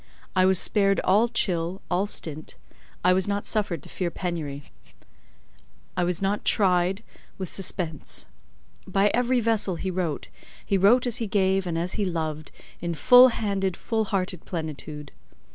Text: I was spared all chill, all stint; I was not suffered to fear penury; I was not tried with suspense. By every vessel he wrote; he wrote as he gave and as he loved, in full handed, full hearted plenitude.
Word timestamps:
I 0.35 0.47
was 0.47 0.57
spared 0.57 0.99
all 1.01 1.27
chill, 1.27 1.79
all 1.91 2.07
stint; 2.07 2.55
I 3.05 3.13
was 3.13 3.27
not 3.27 3.45
suffered 3.45 3.83
to 3.83 3.87
fear 3.89 4.09
penury; 4.09 4.63
I 5.95 6.03
was 6.03 6.23
not 6.23 6.43
tried 6.43 7.03
with 7.37 7.49
suspense. 7.51 8.25
By 8.87 9.09
every 9.13 9.39
vessel 9.41 9.75
he 9.75 9.91
wrote; 9.91 10.29
he 10.65 10.75
wrote 10.75 11.05
as 11.05 11.17
he 11.17 11.27
gave 11.27 11.67
and 11.67 11.77
as 11.77 11.91
he 12.01 12.05
loved, 12.05 12.49
in 12.79 12.95
full 12.95 13.27
handed, 13.27 13.77
full 13.77 14.05
hearted 14.05 14.43
plenitude. 14.43 15.11